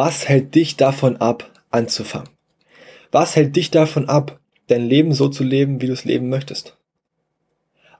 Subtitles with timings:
[0.00, 2.28] Was hält dich davon ab, anzufangen?
[3.10, 6.76] Was hält dich davon ab, dein Leben so zu leben, wie du es leben möchtest?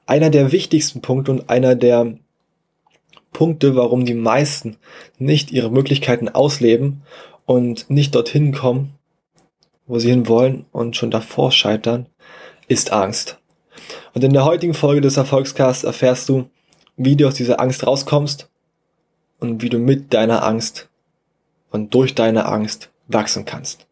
[0.06, 2.16] Einer der wichtigsten Punkte und einer der
[3.32, 4.76] Punkte, warum die meisten
[5.18, 7.02] nicht ihre Möglichkeiten ausleben
[7.46, 8.94] und nicht dorthin kommen,
[9.88, 12.06] wo sie hin wollen und schon davor scheitern,
[12.68, 13.40] ist Angst.
[14.14, 16.48] Und in der heutigen Folge des Erfolgscasts erfährst du,
[16.96, 18.48] wie du aus dieser Angst rauskommst
[19.40, 20.87] und wie du mit deiner Angst
[21.70, 23.86] und durch deine Angst wachsen kannst.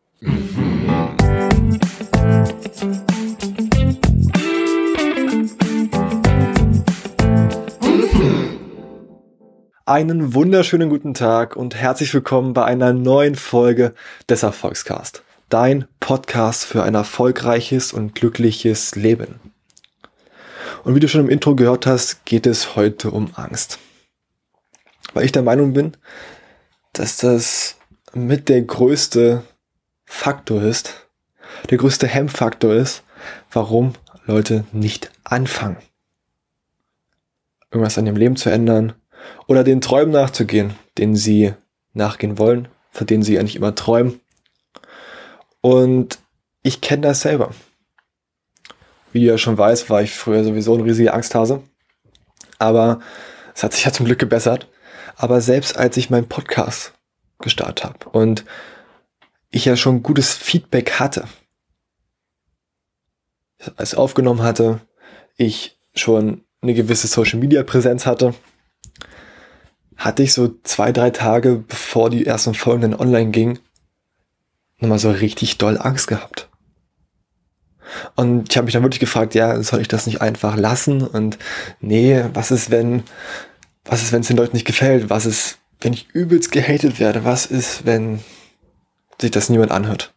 [9.84, 13.94] Einen wunderschönen guten Tag und herzlich willkommen bei einer neuen Folge
[14.28, 15.22] des Erfolgscast.
[15.48, 19.38] Dein Podcast für ein erfolgreiches und glückliches Leben.
[20.82, 23.78] Und wie du schon im Intro gehört hast, geht es heute um Angst.
[25.14, 25.92] Weil ich der Meinung bin,
[26.98, 27.76] dass das
[28.14, 29.42] mit der größte
[30.04, 31.06] Faktor ist,
[31.70, 33.02] der größte Hemmfaktor ist,
[33.50, 35.76] warum Leute nicht anfangen.
[37.70, 38.94] Irgendwas an ihrem Leben zu ändern,
[39.46, 41.54] oder den Träumen nachzugehen, denen sie
[41.94, 44.20] nachgehen wollen, von denen sie eigentlich immer träumen.
[45.60, 46.18] Und
[46.62, 47.50] ich kenne das selber.
[49.12, 51.62] Wie ja schon weißt, war ich früher sowieso ein riesiger Angsthase.
[52.58, 53.00] Aber
[53.54, 54.68] es hat sich ja zum Glück gebessert.
[55.16, 56.92] Aber selbst als ich meinen Podcast
[57.38, 58.44] gestartet habe und
[59.50, 61.28] ich ja schon gutes Feedback hatte,
[63.76, 64.80] es aufgenommen hatte,
[65.36, 68.34] ich schon eine gewisse Social Media Präsenz hatte,
[69.96, 73.58] hatte ich so zwei, drei Tage, bevor die ersten Folgen dann online gingen,
[74.78, 76.48] nochmal so richtig doll Angst gehabt.
[78.14, 81.06] Und ich habe mich dann wirklich gefragt, ja, soll ich das nicht einfach lassen?
[81.06, 81.38] Und
[81.80, 83.04] nee, was ist, wenn,
[83.84, 85.08] was ist, wenn es den Leuten nicht gefällt?
[85.08, 87.24] Was ist, wenn ich übelst gehatet werde?
[87.24, 88.20] Was ist, wenn
[89.20, 90.14] sich das niemand anhört?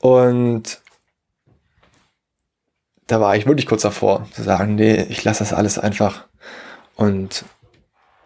[0.00, 0.80] Und
[3.06, 6.26] da war ich wirklich kurz davor, zu sagen, nee, ich lasse das alles einfach
[6.96, 7.44] und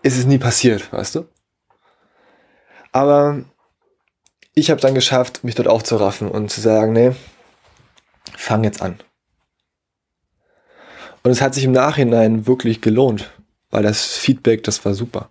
[0.02, 1.28] es ist nie passiert, weißt du?
[2.92, 3.44] Aber
[4.54, 7.12] ich habe dann geschafft, mich dort aufzuraffen und zu sagen, nee,
[8.36, 8.98] fang jetzt an.
[11.22, 13.30] Und es hat sich im Nachhinein wirklich gelohnt,
[13.70, 15.30] weil das Feedback, das war super.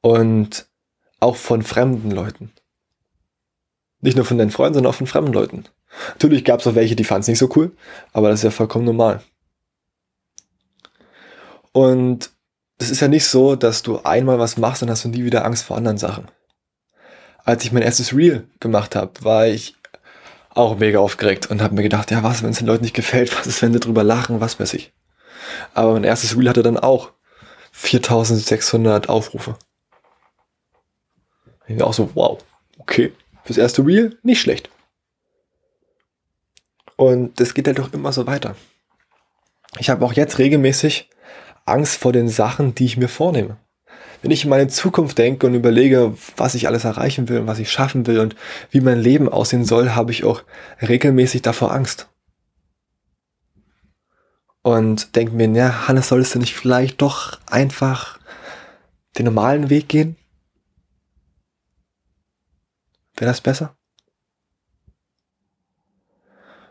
[0.00, 0.66] Und
[1.20, 2.52] auch von fremden Leuten.
[4.00, 5.64] Nicht nur von deinen Freunden, sondern auch von fremden Leuten.
[6.10, 7.74] Natürlich gab es auch welche, die fanden es nicht so cool,
[8.12, 9.22] aber das ist ja vollkommen normal.
[11.72, 12.30] Und
[12.78, 15.44] es ist ja nicht so, dass du einmal was machst und hast du nie wieder
[15.44, 16.28] Angst vor anderen Sachen.
[17.44, 19.76] Als ich mein erstes Reel gemacht habe, war ich
[20.50, 23.36] auch mega aufgeregt und habe mir gedacht, ja, was, wenn es den Leuten nicht gefällt,
[23.38, 24.92] was ist, wenn sie drüber lachen, was weiß ich.
[25.74, 27.12] Aber mein erstes Reel hatte dann auch
[27.72, 29.56] 4600 Aufrufe.
[31.66, 32.38] Ich war auch so, wow,
[32.78, 33.12] okay,
[33.44, 34.70] fürs erste Reel nicht schlecht.
[36.96, 38.56] Und das geht halt doch immer so weiter.
[39.78, 41.10] Ich habe auch jetzt regelmäßig
[41.66, 43.58] Angst vor den Sachen, die ich mir vornehme.
[44.22, 47.58] Wenn ich in meine Zukunft denke und überlege, was ich alles erreichen will und was
[47.58, 48.34] ich schaffen will und
[48.70, 50.42] wie mein Leben aussehen soll, habe ich auch
[50.80, 52.08] regelmäßig davor Angst.
[54.66, 58.18] Und denke mir, na, Hannes, solltest du nicht vielleicht doch einfach
[59.16, 60.16] den normalen Weg gehen?
[63.14, 63.76] Wäre das besser?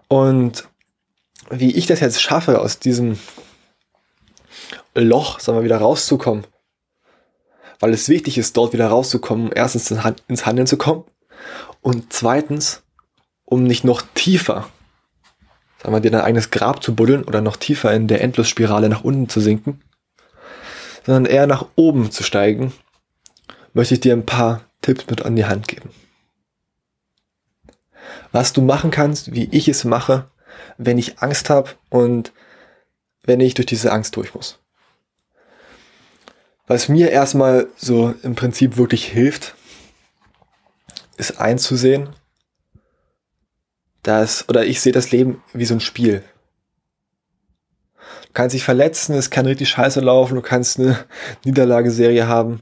[0.09, 0.67] Und
[1.50, 3.17] wie ich das jetzt schaffe, aus diesem
[4.94, 6.45] Loch, sagen wir, wieder rauszukommen.
[7.79, 9.89] Weil es wichtig ist, dort wieder rauszukommen, um erstens
[10.28, 11.05] ins Handeln zu kommen
[11.79, 12.84] und zweitens,
[13.45, 14.69] um nicht noch tiefer,
[15.85, 19.03] sagen wir, dir dein eigenes Grab zu buddeln oder noch tiefer in der Endlosspirale nach
[19.03, 19.84] unten zu sinken,
[21.06, 22.73] sondern eher nach oben zu steigen,
[23.73, 25.91] möchte ich dir ein paar Tipps mit an die Hand geben.
[28.31, 30.28] Was du machen kannst, wie ich es mache,
[30.79, 32.34] wenn ich Angst habe und
[33.22, 34.57] wenn ich durch diese Angst durch muss.
[36.66, 39.53] Was mir erstmal so im Prinzip wirklich hilft,
[41.17, 42.09] ist einzusehen,
[44.05, 46.23] dass, oder ich sehe das Leben wie so ein Spiel.
[48.28, 51.05] Du kannst dich verletzen, es kann richtig scheiße laufen, du kannst eine
[51.46, 52.61] Niederlageserie haben,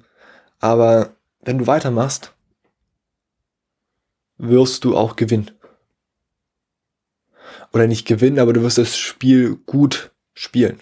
[0.59, 2.31] aber wenn du weitermachst,
[4.37, 5.51] wirst du auch gewinnen.
[7.73, 10.81] Oder nicht gewinnen, aber du wirst das Spiel gut spielen.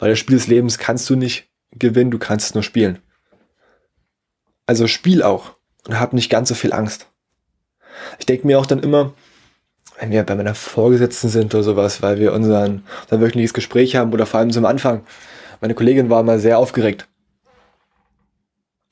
[0.00, 2.98] Weil das Spiel des Lebens kannst du nicht gewinnen, du kannst es nur spielen.
[4.66, 5.52] Also spiel auch
[5.86, 7.06] und hab nicht ganz so viel Angst.
[8.18, 9.14] Ich denke mir auch dann immer,
[10.00, 14.12] wenn wir bei meiner Vorgesetzten sind oder sowas, weil wir unseren, unser wöchentliches Gespräch haben
[14.12, 15.04] oder vor allem zum Anfang.
[15.60, 17.06] Meine Kollegin war mal sehr aufgeregt.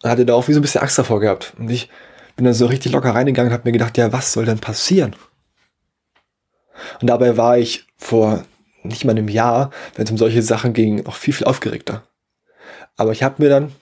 [0.03, 1.55] Und hatte da auch wie so ein bisschen Angst davor gehabt.
[1.59, 1.89] Und ich
[2.37, 5.17] bin da so richtig locker reingegangen und habe mir gedacht, ja, was soll denn passieren?
[7.01, 8.45] Und dabei war ich vor
[8.83, 12.05] nicht mal einem Jahr, wenn es um solche Sachen ging, noch viel, viel aufgeregter.
[12.97, 13.73] Aber ich habe mir dann,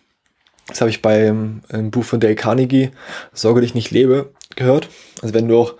[0.68, 2.92] das habe ich beim Buch von Dale Carnegie,
[3.32, 4.88] Sorge dich nicht lebe, gehört.
[5.22, 5.74] Also wenn du auch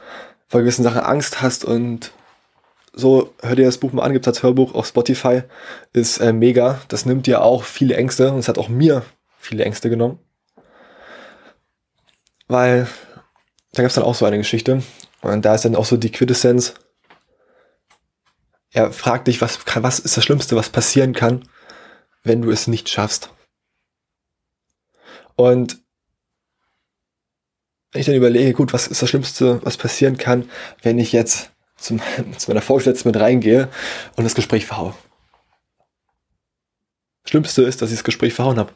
[0.48, 2.12] vor gewissen Sachen Angst hast und
[2.92, 5.42] so, hör dir das Buch mal an, gibt als Hörbuch auf Spotify,
[5.92, 6.80] ist äh, mega.
[6.88, 9.04] Das nimmt dir auch viele Ängste und es hat auch mir
[9.38, 10.18] viele Ängste genommen.
[12.48, 12.86] Weil
[13.72, 14.82] da gab es dann auch so eine Geschichte
[15.20, 16.74] und da ist dann auch so die Quintessenz.
[18.72, 21.46] Er fragt dich, was, was ist das Schlimmste, was passieren kann,
[22.22, 23.30] wenn du es nicht schaffst.
[25.34, 25.78] Und
[27.96, 30.50] wenn ich dann überlege, gut, was ist das Schlimmste, was passieren kann,
[30.82, 31.98] wenn ich jetzt zum,
[32.36, 33.70] zu meiner Vorgesetzten mit reingehe
[34.16, 34.94] und das Gespräch verhaue.
[37.24, 38.70] Schlimmste ist, dass ich das Gespräch verhauen habe.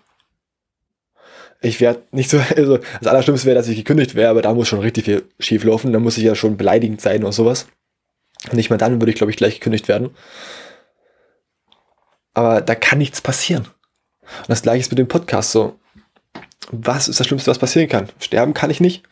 [1.61, 4.69] Ich werde nicht so, also das Allerschlimmste wäre, dass ich gekündigt wäre, aber da muss
[4.69, 5.93] schon richtig viel schief laufen.
[5.93, 7.67] Da muss ich ja schon beleidigend sein oder sowas.
[8.45, 10.17] Und nicht mal dann würde ich, glaube ich, gleich gekündigt werden.
[12.33, 13.65] Aber da kann nichts passieren.
[14.23, 15.79] Und das gleiche ist mit dem Podcast so.
[16.71, 18.09] Was ist das Schlimmste, was passieren kann?
[18.19, 19.03] Sterben kann ich nicht.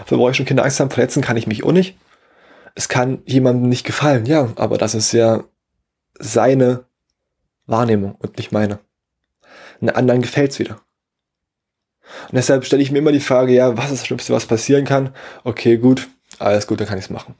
[0.00, 0.90] Dafür brauche ich schon Kinder Angst haben.
[0.90, 1.96] Verletzen kann ich mich auch nicht
[2.74, 5.44] es kann jemandem nicht gefallen, ja, aber das ist ja
[6.18, 6.84] seine
[7.66, 8.78] Wahrnehmung und nicht meine.
[9.80, 10.80] Einen anderen gefällt's wieder.
[12.28, 14.84] Und deshalb stelle ich mir immer die Frage, ja, was ist das Schlimmste, was passieren
[14.84, 15.14] kann?
[15.44, 17.34] Okay, gut, alles gut, dann kann ich es machen.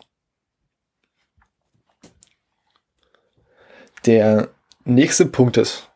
[4.07, 4.49] Der
[4.85, 5.91] nächste Punkt ist,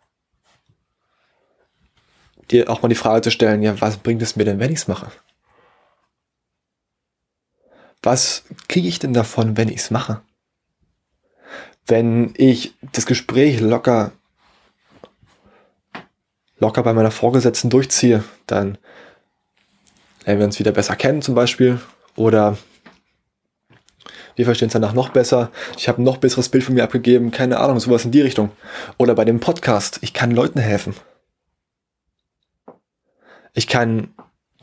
[2.51, 4.81] dir auch mal die Frage zu stellen, ja, was bringt es mir denn, wenn ich
[4.81, 5.11] es mache?
[8.05, 10.21] Was kriege ich denn davon, wenn ich es mache?
[11.87, 14.13] Wenn ich das Gespräch locker,
[16.59, 18.79] locker bei meiner Vorgesetzten durchziehe, dann
[20.25, 21.81] lernen wir uns wieder besser kennen zum Beispiel
[22.17, 22.57] oder
[24.37, 25.51] wir verstehen es danach noch besser.
[25.77, 27.31] Ich habe ein noch besseres Bild von mir abgegeben.
[27.31, 28.51] Keine Ahnung, sowas in die Richtung.
[28.99, 29.99] Oder bei dem Podcast.
[30.01, 30.95] Ich kann Leuten helfen.
[33.53, 34.13] Ich kann,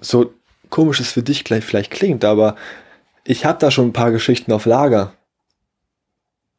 [0.01, 0.33] so
[0.69, 2.57] komisch es für dich vielleicht klingt, aber
[3.23, 5.13] ich habe da schon ein paar Geschichten auf Lager,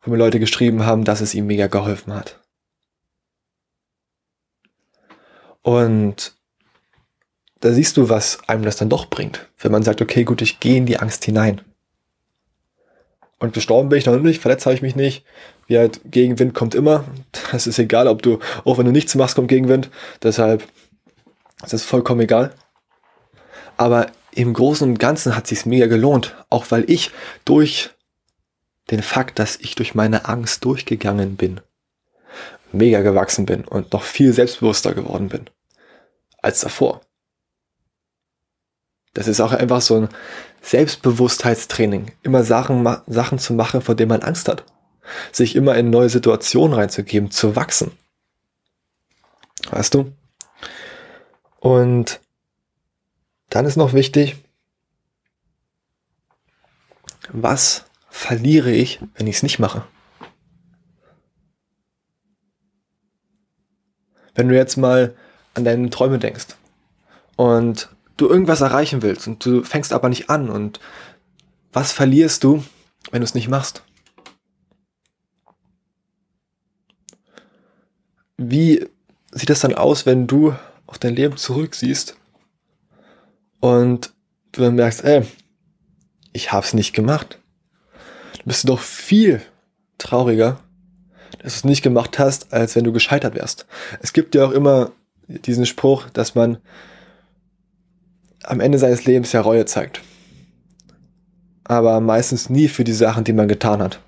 [0.03, 2.39] wo mir Leute geschrieben haben, dass es ihm mega geholfen hat.
[5.63, 6.35] Und
[7.61, 10.59] da siehst du, was einem das dann doch bringt, wenn man sagt, okay, gut, ich
[10.59, 11.61] gehe in die Angst hinein.
[13.39, 15.25] Und gestorben bin ich noch nicht, verletzt habe ich mich nicht.
[15.67, 17.05] Wie halt, Gegenwind kommt immer.
[17.51, 19.91] Das ist egal, ob du, auch wenn du nichts machst, kommt Gegenwind.
[20.23, 20.67] Deshalb
[21.63, 22.55] ist das vollkommen egal.
[23.77, 27.11] Aber im Großen und Ganzen hat sich's mega gelohnt, auch weil ich
[27.45, 27.91] durch
[28.91, 31.61] den Fakt, dass ich durch meine Angst durchgegangen bin,
[32.73, 35.49] mega gewachsen bin und noch viel selbstbewusster geworden bin
[36.41, 37.03] als davor.
[39.15, 40.09] Das ist auch einfach so ein
[40.63, 44.65] Selbstbewusstheitstraining, immer Sachen, Sachen zu machen, vor denen man Angst hat,
[45.33, 47.93] sich immer in neue Situationen reinzugeben, zu wachsen.
[49.71, 50.13] Weißt du?
[51.61, 52.21] Und
[53.53, 54.37] dann ist noch wichtig,
[57.29, 59.85] was verliere ich, wenn ich es nicht mache?
[64.35, 65.15] Wenn du jetzt mal
[65.53, 66.47] an deine Träume denkst
[67.37, 70.81] und du irgendwas erreichen willst und du fängst aber nicht an und
[71.75, 72.65] was verlierst du,
[73.11, 73.83] wenn du es nicht machst?
[78.39, 78.89] Wie
[79.31, 80.55] sieht das dann aus, wenn du
[80.87, 82.17] auf dein Leben zurücksiehst
[83.63, 84.13] und
[84.51, 85.23] du dann merkst, ey,
[86.33, 87.39] ich hab's nicht gemacht.
[87.93, 89.41] Dann bist du doch viel
[89.99, 90.59] trauriger,
[91.39, 93.67] dass du es nicht gemacht hast, als wenn du gescheitert wärst.
[94.01, 94.91] Es gibt ja auch immer
[95.29, 96.59] diesen Spruch, dass man
[98.43, 100.01] am Ende seines Lebens ja Reue zeigt.
[101.63, 104.01] Aber meistens nie für die Sachen, die man getan hat,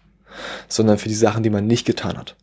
[0.66, 2.34] sondern für die Sachen, die man nicht getan hat.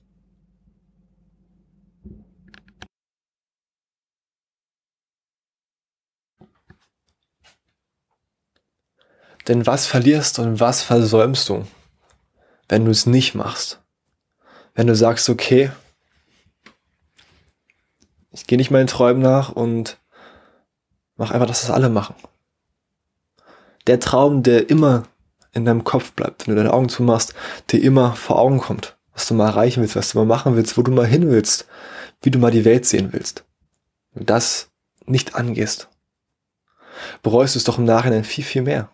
[9.48, 11.66] Denn was verlierst und was versäumst du,
[12.70, 13.82] wenn du es nicht machst?
[14.74, 15.72] Wenn du sagst, okay,
[18.32, 19.98] ich gehe nicht meinen Träumen nach und
[21.16, 22.16] mach einfach, dass das alle machen.
[23.88, 25.04] Der Traum, der immer
[25.54, 27.34] in deinem Kopf bleibt, wenn du deine Augen zumachst,
[27.72, 30.78] der immer vor Augen kommt, was du mal erreichen willst, was du mal machen willst,
[30.78, 31.68] wo du mal hin willst,
[32.22, 33.44] wie du mal die Welt sehen willst.
[34.14, 34.70] Wenn du das
[35.06, 35.90] nicht angehst,
[37.24, 38.90] bereust du es doch im Nachhinein viel, viel mehr.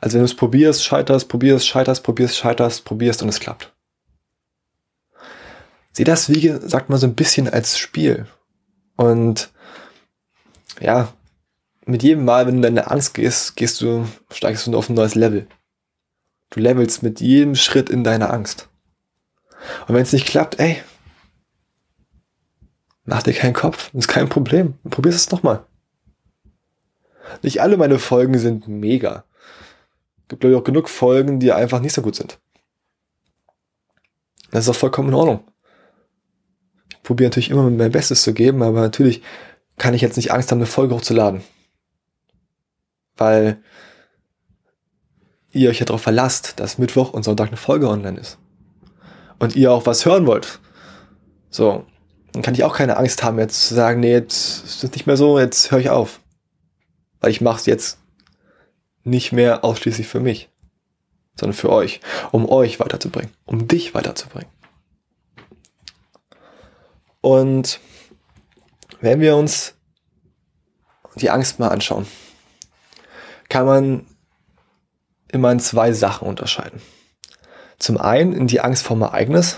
[0.00, 3.72] Als wenn du es probierst, scheiterst, probierst, scheiterst, probierst, scheiterst, probierst und es klappt.
[5.92, 8.26] Sieh das, wie gesagt, mal so ein bisschen als Spiel.
[8.96, 9.50] Und
[10.80, 11.12] ja,
[11.86, 14.94] mit jedem Mal, wenn du in deine Angst gehst, gehst du, steigst du auf ein
[14.94, 15.46] neues Level.
[16.50, 18.68] Du levelst mit jedem Schritt in deiner Angst.
[19.86, 20.82] Und wenn es nicht klappt, ey,
[23.04, 24.74] mach dir keinen Kopf, ist kein Problem.
[24.90, 25.64] Probier es nochmal.
[27.42, 29.24] Nicht alle meine Folgen sind mega.
[30.28, 32.38] Gibt, glaube ich, auch genug Folgen, die einfach nicht so gut sind.
[34.50, 35.44] Das ist auch vollkommen in Ordnung.
[36.90, 39.22] Ich probiere natürlich immer mein Bestes zu geben, aber natürlich
[39.78, 41.42] kann ich jetzt nicht Angst haben, eine Folge hochzuladen.
[43.16, 43.62] Weil
[45.52, 48.38] ihr euch ja darauf verlasst, dass Mittwoch und Sonntag eine Folge online ist.
[49.38, 50.60] Und ihr auch was hören wollt.
[51.50, 51.86] So,
[52.32, 55.06] dann kann ich auch keine Angst haben, jetzt zu sagen, nee, jetzt ist es nicht
[55.06, 56.20] mehr so, jetzt höre ich auf.
[57.20, 57.98] Weil ich mache es jetzt
[59.06, 60.50] nicht mehr ausschließlich für mich,
[61.38, 62.00] sondern für euch,
[62.32, 64.50] um euch weiterzubringen, um dich weiterzubringen.
[67.20, 67.80] Und
[69.00, 69.74] wenn wir uns
[71.16, 72.06] die Angst mal anschauen,
[73.48, 74.06] kann man
[75.28, 76.80] immer in zwei Sachen unterscheiden.
[77.78, 79.56] Zum einen in die Angst vor dem Ereignis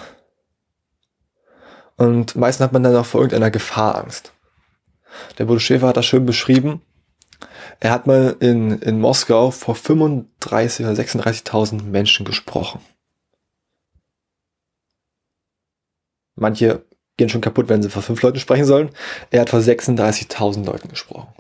[1.96, 4.32] und meistens hat man dann auch vor irgendeiner Gefahr Angst.
[5.38, 6.82] Der Bodo Schäfer hat das schön beschrieben.
[7.80, 12.80] Er hat mal in, in Moskau vor 35 oder 36.000 Menschen gesprochen.
[16.35, 16.85] Manche
[17.16, 18.90] gehen schon kaputt, wenn sie vor fünf Leuten sprechen sollen.
[19.30, 21.33] Er hat vor 36.000 Leuten gesprochen.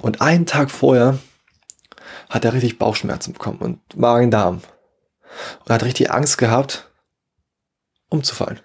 [0.00, 1.18] Und einen Tag vorher
[2.28, 4.62] hat er richtig Bauchschmerzen bekommen und Magen-Darm.
[5.60, 6.90] Und hat richtig Angst gehabt,
[8.08, 8.60] umzufallen.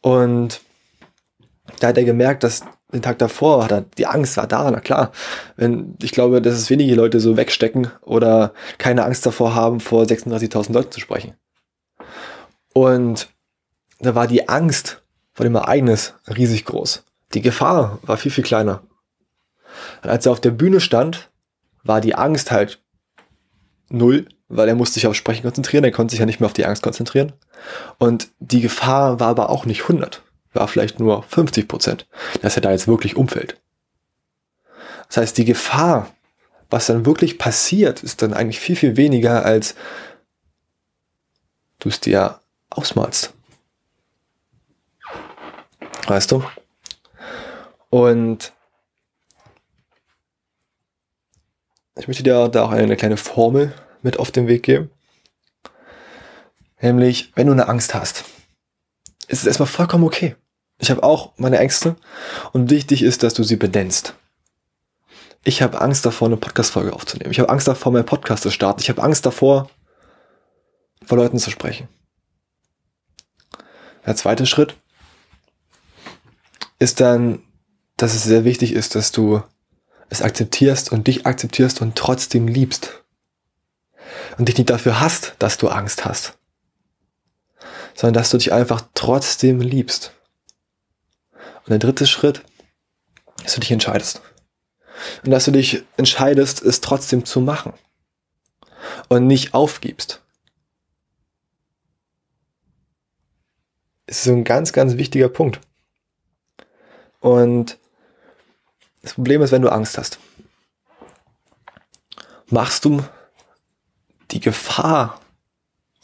[0.00, 0.60] Und
[1.80, 4.80] da hat er gemerkt, dass den Tag davor hat er, die Angst war da, na
[4.80, 5.12] klar.
[5.56, 10.04] Wenn, ich glaube, dass es wenige Leute so wegstecken oder keine Angst davor haben, vor
[10.04, 11.34] 36.000 Leuten zu sprechen.
[12.72, 13.28] Und
[14.00, 17.04] da war die Angst vor dem Ereignis riesig groß.
[17.34, 18.82] Die Gefahr war viel, viel kleiner.
[20.02, 21.30] Und als er auf der Bühne stand,
[21.84, 22.82] war die Angst halt
[23.88, 26.54] null, weil er musste sich auf Sprechen konzentrieren, er konnte sich ja nicht mehr auf
[26.54, 27.32] die Angst konzentrieren.
[27.98, 32.06] Und die Gefahr war aber auch nicht 100, war vielleicht nur 50 Prozent,
[32.42, 33.60] dass er da jetzt wirklich umfällt.
[35.08, 36.14] Das heißt, die Gefahr,
[36.70, 39.74] was dann wirklich passiert, ist dann eigentlich viel, viel weniger, als
[41.78, 42.40] du es dir
[42.70, 43.32] ausmalst.
[46.06, 46.44] Weißt du?
[47.90, 48.52] Und
[51.96, 54.90] ich möchte dir da auch eine kleine Formel mit auf den Weg geben.
[56.80, 58.24] Nämlich, wenn du eine Angst hast,
[59.28, 60.36] ist es erstmal vollkommen okay.
[60.78, 61.96] Ich habe auch meine Ängste
[62.52, 64.14] und wichtig ist, dass du sie benennst.
[65.44, 67.30] Ich habe Angst davor, eine Podcast-Folge aufzunehmen.
[67.30, 68.80] Ich habe Angst davor, meinen Podcast zu starten.
[68.80, 69.70] Ich habe Angst davor,
[71.04, 71.88] vor Leuten zu sprechen.
[74.06, 74.76] Der zweite Schritt
[76.78, 77.42] ist dann,
[77.96, 79.42] dass es sehr wichtig ist, dass du
[80.10, 83.02] es akzeptierst und dich akzeptierst und trotzdem liebst.
[84.38, 86.37] Und dich nicht dafür hast, dass du Angst hast,
[87.98, 90.12] sondern dass du dich einfach trotzdem liebst.
[91.32, 92.44] Und der dritte Schritt,
[93.42, 94.22] dass du dich entscheidest.
[95.24, 97.72] Und dass du dich entscheidest, es trotzdem zu machen.
[99.08, 100.22] Und nicht aufgibst.
[104.06, 105.60] ist so ein ganz, ganz wichtiger Punkt.
[107.18, 107.78] Und
[109.02, 110.20] das Problem ist, wenn du Angst hast,
[112.46, 113.02] machst du
[114.30, 115.20] die Gefahr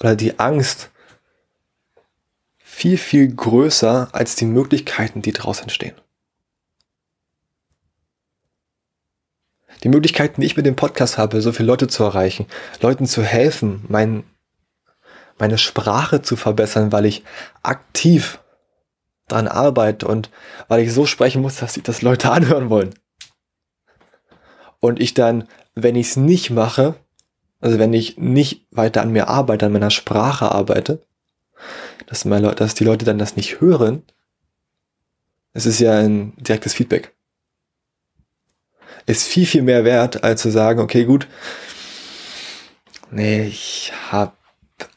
[0.01, 0.91] oder die Angst
[2.75, 5.95] viel, viel größer als die Möglichkeiten, die daraus entstehen.
[9.85, 12.47] Die Möglichkeiten, die ich mit dem Podcast habe, so viele Leute zu erreichen,
[12.81, 14.25] Leuten zu helfen, mein,
[15.39, 17.23] meine Sprache zu verbessern, weil ich
[17.63, 18.41] aktiv
[19.29, 20.31] dran arbeite und
[20.67, 22.95] weil ich so sprechen muss, dass sich das Leute anhören wollen.
[24.81, 26.97] Und ich dann, wenn ich es nicht mache,
[27.61, 31.01] also wenn ich nicht weiter an mir arbeite, an meiner Sprache arbeite,
[32.07, 34.03] dass, meine, dass die Leute dann das nicht hören,
[35.53, 37.15] es ist ja ein direktes Feedback.
[39.07, 41.29] Ist viel, viel mehr wert, als zu sagen, okay, gut,
[43.11, 44.33] nee, ich habe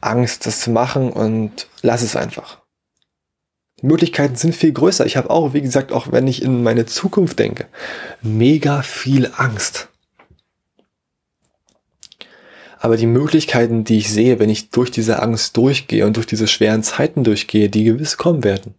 [0.02, 2.60] Angst, das zu machen und lass es einfach.
[3.82, 5.06] Die Möglichkeiten sind viel größer.
[5.06, 7.68] Ich habe auch, wie gesagt, auch wenn ich in meine Zukunft denke,
[8.22, 9.90] mega viel Angst.
[12.80, 16.48] Aber die Möglichkeiten, die ich sehe, wenn ich durch diese Angst durchgehe und durch diese
[16.48, 18.76] schweren Zeiten durchgehe, die gewiss kommen werden,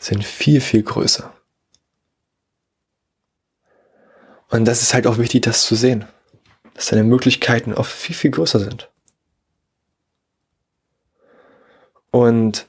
[0.00, 1.32] sind viel, viel größer.
[4.48, 6.06] Und das ist halt auch wichtig, das zu sehen
[6.74, 8.90] dass deine Möglichkeiten oft viel, viel größer sind.
[12.10, 12.68] Und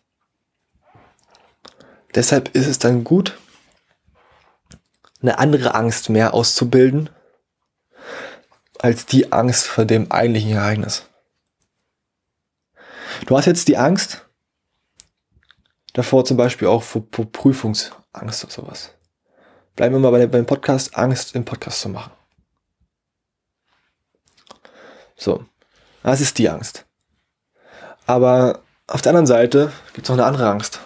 [2.16, 3.38] Deshalb ist es dann gut,
[5.22, 7.12] eine andere Angst mehr auszubilden,
[8.80, 11.06] als die Angst vor dem eigentlichen Ereignis.
[13.26, 14.26] Du hast jetzt die Angst
[15.94, 18.92] davor, zum Beispiel auch vor, vor Prüfungsangst oder sowas.
[19.76, 22.12] Bleiben wir mal bei, beim Podcast, Angst im Podcast zu machen.
[25.16, 25.46] So,
[26.04, 26.86] das ist die Angst.
[28.06, 30.80] Aber auf der anderen Seite gibt es noch eine andere Angst.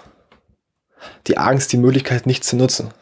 [1.28, 2.94] Die Angst, die Möglichkeit nicht zu nutzen.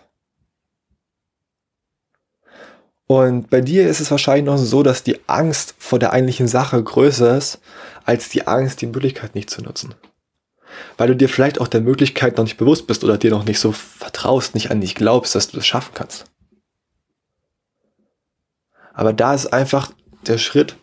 [3.11, 6.81] Und bei dir ist es wahrscheinlich noch so, dass die Angst vor der eigentlichen Sache
[6.81, 7.59] größer ist,
[8.05, 9.95] als die Angst, die Möglichkeit nicht zu nutzen.
[10.95, 13.59] Weil du dir vielleicht auch der Möglichkeit noch nicht bewusst bist oder dir noch nicht
[13.59, 16.25] so vertraust, nicht an dich glaubst, dass du das schaffen kannst.
[18.93, 19.91] Aber da ist einfach
[20.27, 20.75] der Schritt,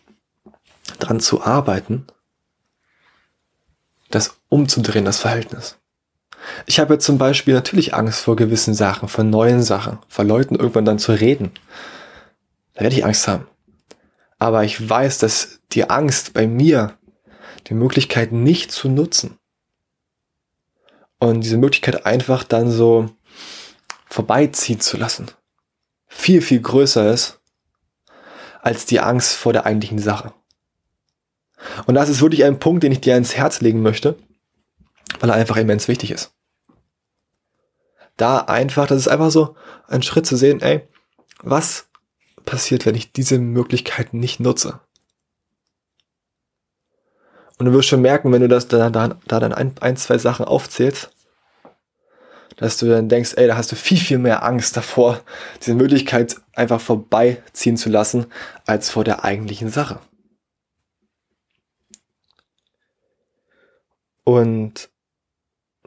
[0.99, 2.07] dran zu arbeiten,
[4.09, 5.77] das umzudrehen, das Verhältnis.
[6.65, 10.55] Ich habe jetzt zum Beispiel natürlich Angst vor gewissen Sachen, vor neuen Sachen, vor Leuten
[10.55, 11.53] irgendwann dann zu reden,
[12.77, 13.47] da werde ich Angst haben.
[14.37, 16.99] Aber ich weiß, dass die Angst bei mir,
[17.65, 19.39] die Möglichkeit nicht zu nutzen
[21.17, 23.09] und diese Möglichkeit einfach dann so
[24.05, 25.31] vorbeiziehen zu lassen,
[26.05, 27.39] viel, viel größer ist
[28.61, 30.33] als die Angst vor der eigentlichen Sache.
[31.87, 34.19] Und das ist wirklich ein Punkt, den ich dir ins Herz legen möchte,
[35.19, 36.31] weil er einfach immens wichtig ist.
[38.17, 39.55] Da einfach, das ist einfach so
[39.87, 40.87] ein Schritt zu sehen, ey,
[41.41, 41.86] was
[42.47, 44.79] passiert, wenn ich diese Möglichkeit nicht nutze?
[47.59, 50.17] Und du wirst schon merken, wenn du das da, da, da dann ein, ein, zwei
[50.17, 51.11] Sachen aufzählst,
[52.55, 55.21] dass du dann denkst, ey, da hast du viel, viel mehr Angst davor,
[55.61, 58.25] diese Möglichkeit einfach vorbeiziehen zu lassen,
[58.65, 59.99] als vor der eigentlichen Sache.
[64.23, 64.89] Und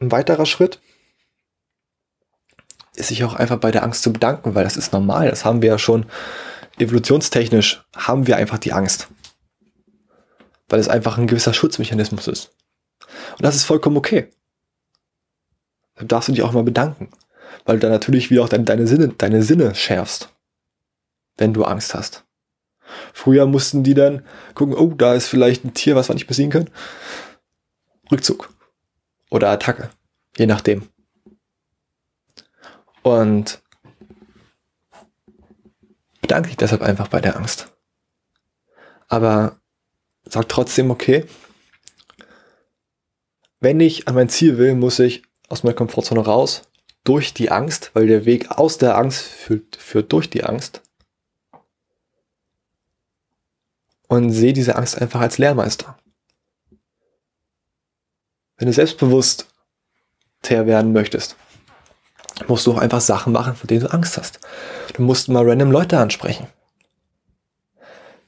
[0.01, 0.81] ein weiterer Schritt
[2.95, 5.29] ist sich auch einfach bei der Angst zu bedanken, weil das ist normal.
[5.29, 6.07] Das haben wir ja schon
[6.81, 9.09] evolutionstechnisch haben wir einfach die Angst.
[10.69, 12.53] Weil es einfach ein gewisser Schutzmechanismus ist.
[13.33, 14.31] Und das ist vollkommen okay.
[15.97, 17.11] Dann darfst du dich auch mal bedanken.
[17.65, 20.31] Weil du dann natürlich wieder auch deine, deine, Sinne, deine Sinne schärfst.
[21.37, 22.25] Wenn du Angst hast.
[23.13, 26.51] Früher mussten die dann gucken, oh, da ist vielleicht ein Tier, was wir nicht besiegen
[26.51, 26.71] können.
[28.11, 28.53] Rückzug.
[29.31, 29.91] Oder Attacke.
[30.37, 30.89] Je nachdem.
[33.03, 33.61] Und
[36.31, 37.73] bedanke dich deshalb einfach bei der Angst.
[39.09, 39.61] Aber
[40.23, 41.27] sag trotzdem, okay,
[43.59, 46.63] wenn ich an mein Ziel will, muss ich aus meiner Komfortzone raus,
[47.03, 50.83] durch die Angst, weil der Weg aus der Angst führt, führt durch die Angst.
[54.07, 55.99] Und sehe diese Angst einfach als Lehrmeister.
[58.57, 59.49] Wenn du selbstbewusst
[60.49, 61.35] werden möchtest,
[62.49, 64.41] musst du auch einfach Sachen machen, vor denen du Angst hast.
[64.95, 66.47] Du musst mal random Leute ansprechen.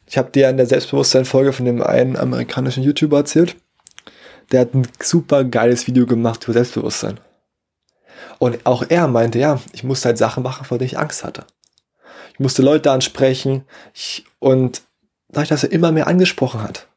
[0.07, 3.57] Ich habe dir in der Selbstbewusstsein-Folge von dem einen amerikanischen YouTuber erzählt.
[4.51, 7.19] Der hat ein super geiles Video gemacht über Selbstbewusstsein.
[8.39, 11.47] Und auch er meinte, ja, ich musste halt Sachen machen, vor denen ich Angst hatte.
[12.35, 14.83] Ich musste Leute ansprechen ich, und
[15.29, 16.89] dadurch, dass er immer mehr angesprochen hat.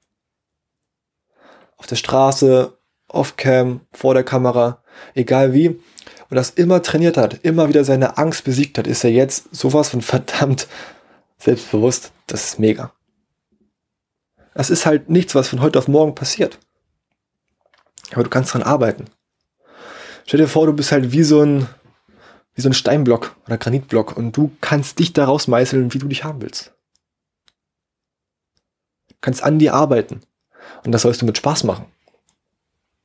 [1.77, 5.79] Auf der Straße, off-cam, vor der Kamera, egal wie,
[6.29, 9.89] und das immer trainiert hat, immer wieder seine Angst besiegt hat, ist er jetzt sowas
[9.89, 10.67] von verdammt
[11.37, 12.11] selbstbewusst.
[12.27, 12.91] Das ist mega.
[14.53, 16.59] Das ist halt nichts, was von heute auf morgen passiert.
[18.11, 19.05] Aber du kannst dran arbeiten.
[20.25, 21.67] Stell dir vor, du bist halt wie so ein,
[22.55, 26.23] wie so ein Steinblock oder Granitblock und du kannst dich daraus meißeln, wie du dich
[26.23, 26.73] haben willst.
[29.09, 30.21] Du kannst an dir arbeiten.
[30.83, 31.85] Und das sollst du mit Spaß machen.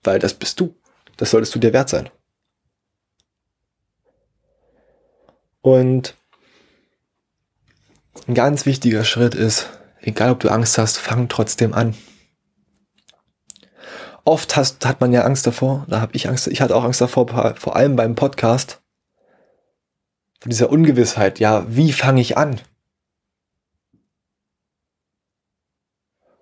[0.03, 0.75] Weil das bist du.
[1.17, 2.09] Das solltest du dir wert sein.
[5.63, 6.17] Und
[8.27, 9.69] ein ganz wichtiger Schritt ist,
[10.01, 11.95] egal ob du Angst hast, fang trotzdem an.
[14.25, 17.01] Oft hast, hat man ja Angst davor, da habe ich Angst, ich hatte auch Angst
[17.01, 18.81] davor, vor allem beim Podcast,
[20.41, 22.61] von dieser Ungewissheit, ja, wie fange ich an?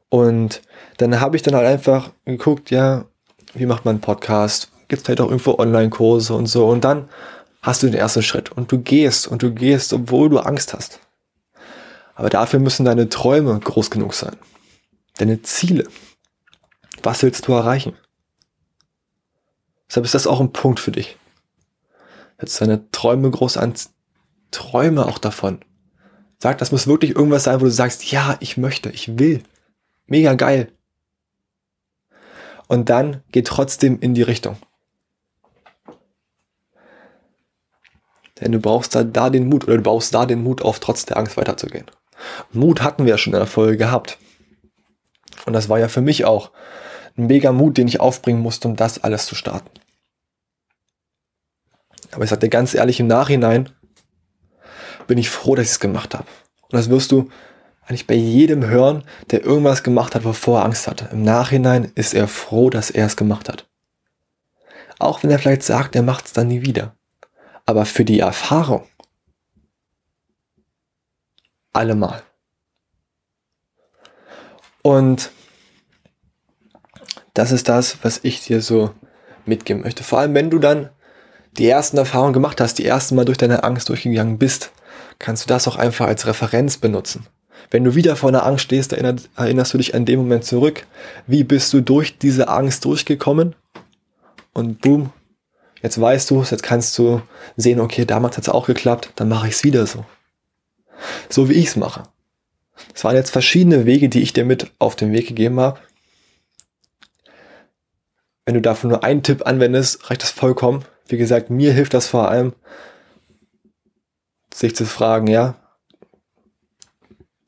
[0.08, 0.62] Und
[0.98, 3.06] dann habe ich dann halt einfach geguckt, ja,
[3.54, 4.70] wie macht man einen Podcast?
[4.88, 6.68] Gibt es vielleicht auch irgendwo Online-Kurse und so.
[6.68, 7.08] Und dann
[7.62, 11.00] hast du den ersten Schritt und du gehst und du gehst, obwohl du Angst hast.
[12.14, 14.36] Aber dafür müssen deine Träume groß genug sein.
[15.18, 15.88] Deine Ziele.
[17.02, 17.94] Was willst du erreichen?
[19.88, 21.16] Deshalb ist das auch ein Punkt für dich.
[22.40, 23.74] Jetzt deine Träume groß an,
[24.50, 25.60] träume auch davon.
[26.40, 29.42] Sag, das muss wirklich irgendwas sein, wo du sagst, ja, ich möchte, ich will.
[30.06, 30.72] Mega geil.
[32.68, 34.56] Und dann geh trotzdem in die Richtung.
[38.40, 41.04] Denn du brauchst da, da den Mut oder du brauchst da den Mut auf, trotz
[41.06, 41.86] der Angst weiterzugehen.
[42.52, 44.18] Mut hatten wir ja schon in der Folge gehabt.
[45.46, 46.50] Und das war ja für mich auch
[47.16, 49.70] ein mega Mut, den ich aufbringen musste, um das alles zu starten.
[52.12, 53.70] Aber ich sag dir ganz ehrlich, im Nachhinein
[55.06, 56.26] bin ich froh, dass ich es gemacht habe.
[56.62, 57.28] Und das wirst du
[57.86, 61.08] eigentlich bei jedem hören, der irgendwas gemacht hat, wovor er Angst hatte.
[61.12, 63.66] Im Nachhinein ist er froh, dass er es gemacht hat.
[64.98, 66.94] Auch wenn er vielleicht sagt, er macht es dann nie wieder.
[67.68, 68.86] Aber für die Erfahrung
[71.74, 72.22] allemal.
[74.80, 75.30] Und
[77.34, 78.94] das ist das, was ich dir so
[79.44, 80.02] mitgeben möchte.
[80.02, 80.88] Vor allem, wenn du dann
[81.58, 84.72] die ersten Erfahrungen gemacht hast, die ersten Mal durch deine Angst durchgegangen bist,
[85.18, 87.26] kannst du das auch einfach als Referenz benutzen.
[87.70, 90.86] Wenn du wieder vor einer Angst stehst, erinnerst, du dich an den Moment zurück.
[91.26, 93.54] Wie bist du durch diese Angst durchgekommen?
[94.54, 95.12] Und boom,
[95.82, 97.22] jetzt weißt du es, jetzt kannst du
[97.56, 100.04] sehen, okay, damals hat es auch geklappt, dann mache ich es wieder so.
[101.28, 102.04] So wie ich es mache.
[102.94, 105.80] Es waren jetzt verschiedene Wege, die ich dir mit auf den Weg gegeben habe.
[108.44, 110.84] Wenn du davon nur einen Tipp anwendest, reicht das vollkommen.
[111.06, 112.54] Wie gesagt, mir hilft das vor allem,
[114.54, 115.56] sich zu fragen, ja,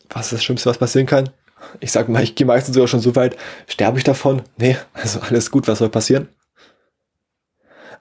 [0.09, 1.31] was ist das Schlimmste, was passieren kann?
[1.81, 4.43] Ich sag mal, ich gehe meistens sogar schon so weit, sterbe ich davon?
[4.57, 6.29] Nee, also alles gut, was soll passieren?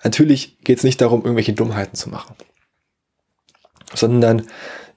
[0.04, 2.36] Natürlich geht es nicht darum, irgendwelche Dummheiten zu machen,
[3.94, 4.48] sondern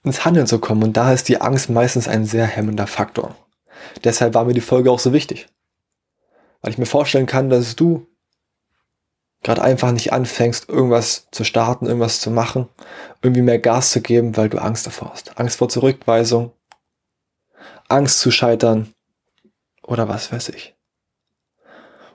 [0.04, 0.82] ins Handeln zu kommen.
[0.82, 3.36] Und da ist die Angst meistens ein sehr hemmender Faktor.
[4.04, 5.48] Deshalb war mir die Folge auch so wichtig.
[6.60, 8.06] Weil ich mir vorstellen kann, dass du
[9.42, 12.68] gerade einfach nicht anfängst, irgendwas zu starten, irgendwas zu machen,
[13.22, 15.38] irgendwie mehr Gas zu geben, weil du Angst davor hast.
[15.38, 16.52] Angst vor Zurückweisung,
[17.88, 18.94] Angst zu scheitern
[19.82, 20.76] oder was weiß ich.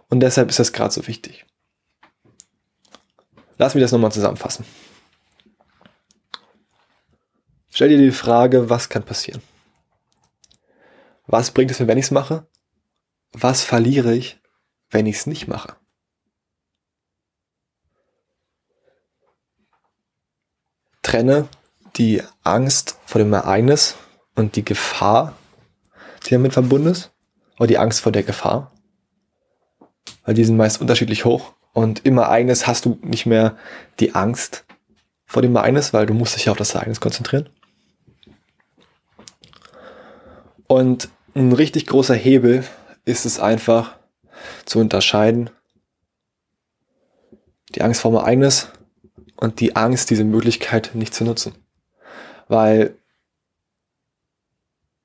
[0.09, 1.45] Und deshalb ist das gerade so wichtig.
[3.57, 4.65] Lass mich das nochmal zusammenfassen.
[7.69, 9.41] Stell dir die Frage, was kann passieren?
[11.25, 12.47] Was bringt es mir, wenn ich es mache?
[13.33, 14.39] Was verliere ich,
[14.89, 15.75] wenn ich es nicht mache?
[21.01, 21.47] Trenne
[21.97, 23.95] die Angst vor dem Ereignis
[24.35, 25.35] und die Gefahr,
[26.25, 27.11] die damit verbunden ist,
[27.57, 28.71] oder die Angst vor der Gefahr,
[30.23, 33.55] weil die sind meist unterschiedlich hoch und im Ereignis hast du nicht mehr
[33.99, 34.65] die Angst
[35.27, 37.49] vor dem Ereignis, weil du musst dich ja auf das Ereignis konzentrieren.
[40.65, 42.63] Und ein richtig großer Hebel
[43.05, 43.95] ist es einfach
[44.65, 45.51] zu unterscheiden,
[47.75, 48.69] die Angst vor dem Ereignis
[49.35, 51.53] und die Angst, diese Möglichkeit nicht zu nutzen.
[52.47, 52.95] Weil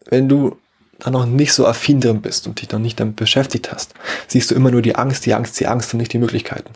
[0.07, 0.59] wenn du
[1.03, 3.95] da noch nicht so affin drin bist und dich noch nicht damit beschäftigt hast,
[4.29, 6.73] siehst du immer nur die Angst, die Angst, die Angst und nicht die Möglichkeiten.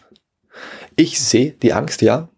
[0.97, 2.29] Ich sehe die Angst, ja,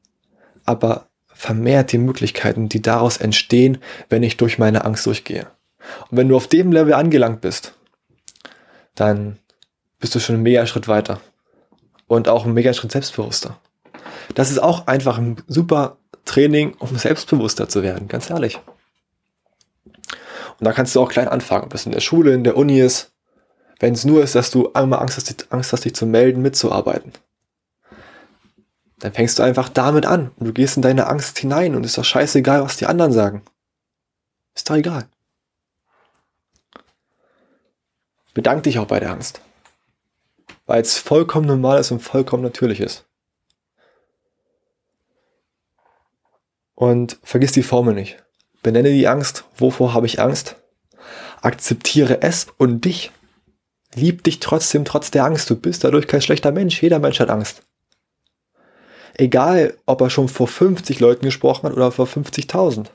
[0.66, 3.79] aber vermehrt die Möglichkeiten, die daraus entstehen,
[4.11, 5.46] wenn ich durch meine Angst durchgehe.
[6.11, 7.74] Und wenn du auf dem Level angelangt bist,
[8.94, 9.38] dann
[9.98, 11.20] bist du schon einen Megaschritt weiter.
[12.07, 13.59] Und auch einen Megaschritt selbstbewusster.
[14.35, 18.59] Das ist auch einfach ein super Training, um selbstbewusster zu werden, ganz ehrlich.
[20.59, 22.81] Und da kannst du auch klein anfangen, ob das in der Schule, in der Uni
[22.81, 23.12] ist.
[23.79, 27.12] Wenn es nur ist, dass du einmal Angst hast, Angst hast, dich zu melden, mitzuarbeiten.
[28.99, 31.97] Dann fängst du einfach damit an und du gehst in deine Angst hinein und ist
[31.97, 33.42] doch scheißegal, was die anderen sagen.
[34.55, 35.09] Ist doch egal.
[38.35, 39.40] Bedank dich auch bei der Angst.
[40.66, 43.05] Weil es vollkommen normal ist und vollkommen natürlich ist.
[46.75, 48.23] Und vergiss die Formel nicht.
[48.68, 49.44] Benenne die Angst.
[49.57, 50.57] Wovor habe ich Angst?
[51.40, 53.12] Akzeptiere es und dich.
[53.94, 55.48] Lieb dich trotzdem trotz der Angst.
[55.48, 56.83] Du bist dadurch kein schlechter Mensch.
[56.83, 57.62] Jeder Mensch hat Angst.
[59.14, 62.88] Egal, ob er schon vor 50 Leuten gesprochen hat oder vor 50.000.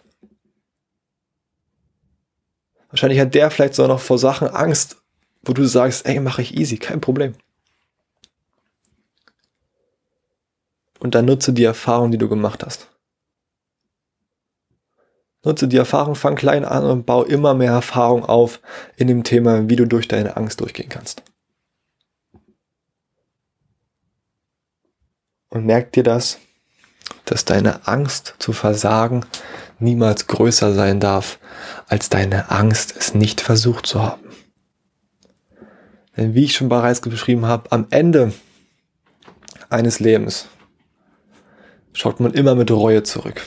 [2.92, 4.98] Wahrscheinlich hat der vielleicht so noch vor Sachen Angst,
[5.42, 7.34] wo du sagst, ey, mache ich easy, kein Problem.
[11.00, 12.93] Und dann nutze die Erfahrung, die du gemacht hast.
[15.44, 18.62] Nutze die Erfahrung, fang klein an und bau immer mehr Erfahrung auf
[18.96, 21.22] in dem Thema, wie du durch deine Angst durchgehen kannst.
[25.50, 26.40] Und merk dir das,
[27.26, 29.26] dass deine Angst zu versagen
[29.80, 31.40] niemals größer sein darf,
[31.88, 34.24] als deine Angst, es nicht versucht zu haben.
[36.16, 38.34] Denn wie ich schon bereits beschrieben habe, am Ende
[39.70, 40.48] eines Lebens
[41.92, 43.46] schaut man immer mit Reue zurück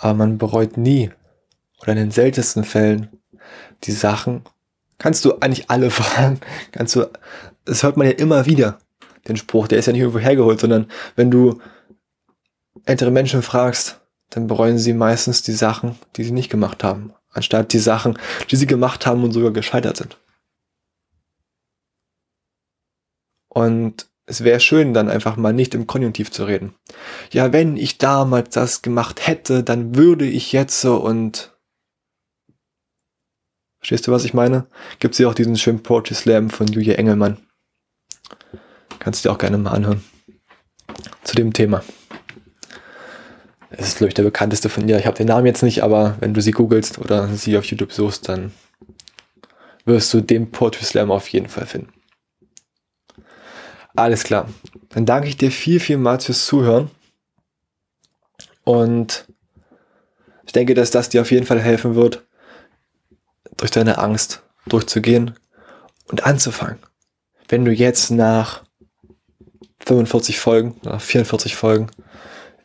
[0.00, 1.10] aber man bereut nie
[1.80, 3.08] oder in den seltensten Fällen
[3.84, 4.42] die Sachen.
[4.98, 6.40] Kannst du eigentlich alle fragen,
[6.72, 7.06] kannst du,
[7.64, 8.78] das hört man ja immer wieder,
[9.26, 11.60] den Spruch, der ist ja nicht irgendwo hergeholt, sondern wenn du
[12.84, 17.72] ältere Menschen fragst, dann bereuen sie meistens die Sachen, die sie nicht gemacht haben, anstatt
[17.72, 18.18] die Sachen,
[18.50, 20.18] die sie gemacht haben und sogar gescheitert sind.
[23.48, 26.74] Und es wäre schön, dann einfach mal nicht im Konjunktiv zu reden.
[27.32, 31.54] Ja, wenn ich damals das gemacht hätte, dann würde ich jetzt so und
[33.80, 34.66] Verstehst du, was ich meine?
[34.98, 37.38] Gibt es ja auch diesen schönen Poetry Slam von Julia Engelmann.
[38.98, 40.04] Kannst du dir auch gerne mal anhören.
[41.22, 41.84] Zu dem Thema.
[43.70, 44.98] Es ist, glaube ich, der bekannteste von ihr.
[44.98, 47.92] Ich habe den Namen jetzt nicht, aber wenn du sie googelst oder sie auf YouTube
[47.92, 48.52] suchst, dann
[49.84, 51.92] wirst du den Poetry Slam auf jeden Fall finden.
[53.96, 54.48] Alles klar.
[54.90, 56.90] Dann danke ich dir viel, vielmals fürs Zuhören.
[58.64, 59.26] Und
[60.46, 62.24] ich denke, dass das dir auf jeden Fall helfen wird,
[63.56, 65.34] durch deine Angst durchzugehen
[66.08, 66.78] und anzufangen.
[67.48, 68.62] Wenn du jetzt nach
[69.86, 71.88] 45 Folgen, nach 44 Folgen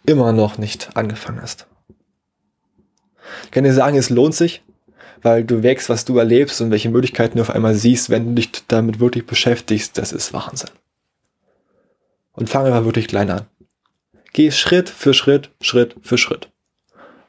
[0.05, 1.67] immer noch nicht angefangen hast.
[3.45, 4.61] Ich kann dir sagen, es lohnt sich,
[5.21, 8.33] weil du wächst, was du erlebst und welche Möglichkeiten du auf einmal siehst, wenn du
[8.33, 10.69] dich damit wirklich beschäftigst, das ist Wahnsinn.
[12.33, 13.47] Und fange aber wirklich klein an.
[14.33, 16.51] Geh Schritt für Schritt, Schritt für Schritt.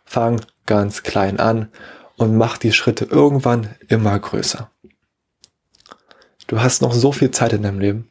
[0.04, 1.70] Fang ganz klein an
[2.16, 4.70] und mach die Schritte irgendwann immer größer.
[6.46, 8.10] Du hast noch so viel Zeit in deinem Leben.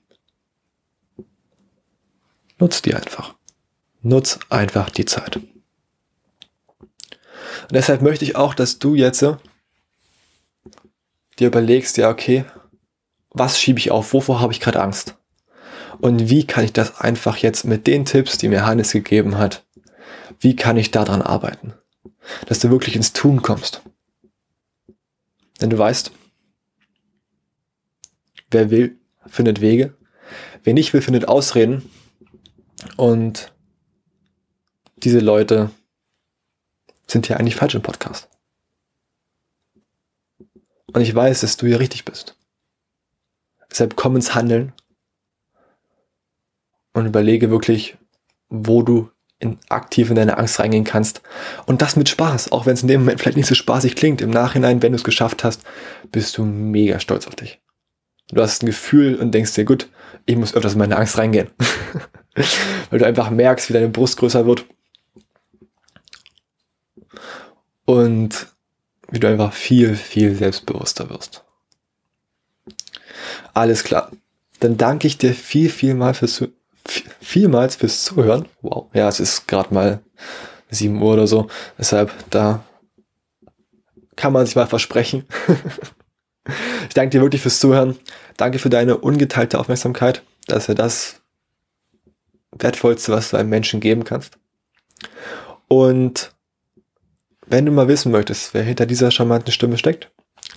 [2.60, 3.36] Nutz die einfach.
[4.02, 5.38] Nutz einfach die Zeit.
[7.64, 9.22] Und deshalb möchte ich auch, dass du jetzt
[11.40, 12.46] dir überlegst, ja, okay,
[13.32, 14.14] was schiebe ich auf?
[14.14, 15.16] Wovor habe ich gerade Angst?
[16.04, 19.64] Und wie kann ich das einfach jetzt mit den Tipps, die mir Hannes gegeben hat,
[20.38, 21.76] wie kann ich daran arbeiten?
[22.46, 23.82] Dass du wirklich ins Tun kommst.
[25.62, 26.12] Denn du weißt,
[28.52, 29.96] wer will, findet Wege.
[30.66, 31.90] Wer nicht will, findet Ausreden.
[32.98, 33.54] Und
[34.98, 35.72] diese Leute
[37.08, 38.28] sind ja eigentlich falsch im Podcast.
[40.88, 42.36] Und ich weiß, dass du hier richtig bist.
[43.72, 44.74] Deshalb komm ins Handeln
[46.94, 47.98] und überlege wirklich,
[48.50, 51.22] wo du in, aktiv in deine Angst reingehen kannst.
[51.66, 54.22] Und das mit Spaß, auch wenn es in dem Moment vielleicht nicht so spaßig klingt.
[54.22, 55.62] Im Nachhinein, wenn du es geschafft hast,
[56.12, 57.60] bist du mega stolz auf dich.
[58.30, 59.90] Du hast ein Gefühl und denkst dir, gut,
[60.26, 61.50] ich muss öfters in meine Angst reingehen.
[62.90, 64.66] Weil du einfach merkst, wie deine Brust größer wird.
[67.86, 68.48] Und
[69.10, 71.44] wie du einfach viel, viel selbstbewusster wirst.
[73.54, 74.12] Alles klar.
[74.60, 76.44] Dann danke ich dir viel, viel mal fürs
[77.22, 78.48] vielmals fürs Zuhören.
[78.62, 80.02] Wow, ja, es ist gerade mal
[80.70, 81.48] 7 Uhr oder so.
[81.78, 82.64] Deshalb, da
[84.16, 85.26] kann man sich mal versprechen.
[86.88, 87.98] ich danke dir wirklich fürs Zuhören.
[88.38, 90.24] Danke für deine ungeteilte Aufmerksamkeit.
[90.48, 91.22] Das ist ja das
[92.52, 94.38] Wertvollste, was du einem Menschen geben kannst.
[95.68, 96.32] Und
[97.46, 100.12] wenn du mal wissen möchtest, wer hinter dieser charmanten Stimme steckt,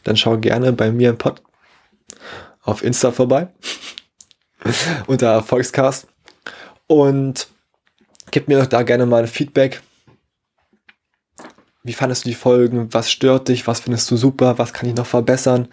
[0.04, 1.42] dann schau gerne bei mir im Pod
[2.62, 3.48] auf Insta vorbei
[5.06, 6.08] unter Erfolgscast.
[6.86, 7.48] Und
[8.30, 9.82] gib mir doch da gerne mal ein Feedback.
[11.82, 12.92] Wie fandest du die Folgen?
[12.92, 13.66] Was stört dich?
[13.66, 14.58] Was findest du super?
[14.58, 15.68] Was kann ich noch verbessern?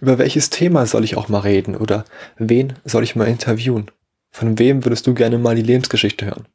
[0.00, 1.76] Über welches Thema soll ich auch mal reden?
[1.76, 2.04] Oder
[2.36, 3.88] wen soll ich mal interviewen?
[4.32, 6.48] Von wem würdest du gerne mal die Lebensgeschichte hören?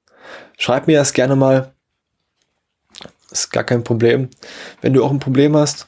[0.57, 1.73] Schreib mir das gerne mal.
[3.31, 4.29] Ist gar kein Problem.
[4.81, 5.87] Wenn du auch ein Problem hast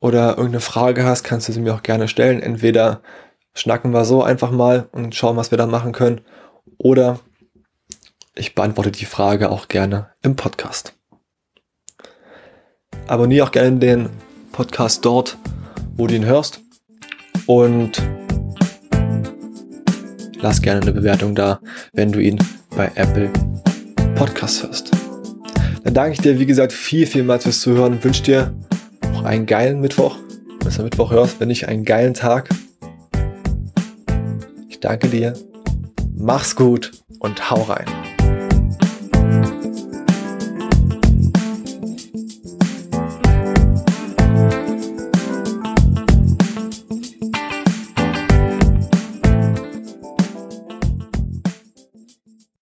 [0.00, 2.42] oder irgendeine Frage hast, kannst du sie mir auch gerne stellen.
[2.42, 3.02] Entweder
[3.54, 6.22] schnacken wir so einfach mal und schauen, was wir da machen können.
[6.78, 7.20] Oder
[8.38, 10.94] ich beantworte die Frage auch gerne im Podcast.
[13.06, 14.08] Abonniere auch gerne den
[14.52, 15.36] Podcast dort,
[15.96, 16.60] wo du ihn hörst.
[17.46, 18.02] Und
[20.40, 21.60] lass gerne eine Bewertung da,
[21.92, 22.38] wenn du ihn
[22.76, 23.30] bei Apple
[24.14, 24.90] Podcast hörst.
[25.84, 28.02] Dann danke ich dir, wie gesagt, viel, vielmals fürs Zuhören.
[28.04, 28.54] Wünsche dir
[29.12, 30.16] noch einen geilen Mittwoch.
[30.62, 32.50] Wenn du Mittwoch hörst, wenn nicht einen geilen Tag.
[34.68, 35.32] Ich danke dir.
[36.14, 37.97] Mach's gut und hau rein.